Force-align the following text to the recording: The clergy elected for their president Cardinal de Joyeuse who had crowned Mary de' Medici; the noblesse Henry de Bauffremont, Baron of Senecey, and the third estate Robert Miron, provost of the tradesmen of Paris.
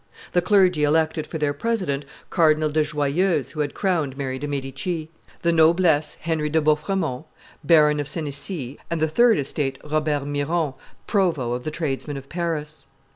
The 0.33 0.41
clergy 0.41 0.83
elected 0.83 1.27
for 1.27 1.37
their 1.37 1.53
president 1.53 2.05
Cardinal 2.31 2.71
de 2.71 2.83
Joyeuse 2.83 3.51
who 3.51 3.59
had 3.59 3.75
crowned 3.75 4.17
Mary 4.17 4.39
de' 4.39 4.47
Medici; 4.47 5.11
the 5.43 5.51
noblesse 5.51 6.15
Henry 6.21 6.49
de 6.49 6.59
Bauffremont, 6.59 7.25
Baron 7.63 7.99
of 7.99 8.07
Senecey, 8.07 8.79
and 8.89 8.99
the 8.99 9.07
third 9.07 9.37
estate 9.37 9.77
Robert 9.87 10.25
Miron, 10.25 10.73
provost 11.05 11.55
of 11.55 11.63
the 11.65 11.69
tradesmen 11.69 12.17
of 12.17 12.29
Paris. 12.29 12.87